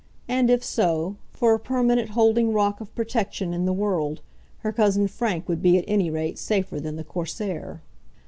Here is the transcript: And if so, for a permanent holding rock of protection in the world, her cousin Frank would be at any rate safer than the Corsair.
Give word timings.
And 0.27 0.49
if 0.49 0.63
so, 0.63 1.17
for 1.31 1.53
a 1.53 1.59
permanent 1.59 2.09
holding 2.17 2.53
rock 2.53 2.81
of 2.81 2.95
protection 2.95 3.53
in 3.53 3.65
the 3.65 3.71
world, 3.71 4.21
her 4.61 4.71
cousin 4.73 5.07
Frank 5.07 5.47
would 5.47 5.61
be 5.61 5.77
at 5.77 5.85
any 5.87 6.09
rate 6.09 6.39
safer 6.39 6.79
than 6.79 6.95
the 6.95 7.03
Corsair. 7.03 7.83